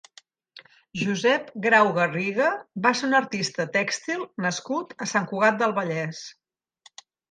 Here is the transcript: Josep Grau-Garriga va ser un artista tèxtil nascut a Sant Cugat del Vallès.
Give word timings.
Josep 1.01 1.51
Grau-Garriga 1.65 2.49
va 2.87 2.95
ser 3.03 3.11
un 3.11 3.15
artista 3.21 3.69
tèxtil 3.79 4.27
nascut 4.49 5.01
a 5.09 5.13
Sant 5.17 5.33
Cugat 5.35 5.65
del 5.65 5.81
Vallès. 5.81 6.29